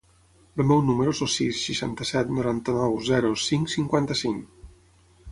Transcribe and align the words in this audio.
El 0.61 0.65
meu 0.69 0.79
número 0.85 1.11
es 1.15 1.19
el 1.25 1.29
sis, 1.33 1.59
seixanta-set, 1.67 2.31
noranta-nou, 2.37 2.95
zero, 3.11 3.29
cinc, 3.43 3.69
cinquanta-cinc. 3.75 4.73